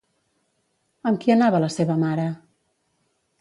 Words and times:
Amb 1.11 1.21
qui 1.25 1.33
anava 1.35 1.61
la 1.65 1.69
seva 1.75 1.99
mare? 2.05 2.27